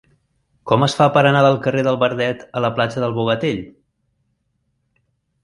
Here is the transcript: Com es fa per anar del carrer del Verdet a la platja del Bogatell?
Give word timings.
Com 0.69 0.85
es 0.85 0.95
fa 1.01 1.05
per 1.17 1.21
anar 1.31 1.43
del 1.47 1.57
carrer 1.65 1.83
del 1.89 1.99
Verdet 2.05 2.41
a 2.61 2.65
la 2.67 2.73
platja 2.79 3.05
del 3.05 3.15
Bogatell? 3.19 3.61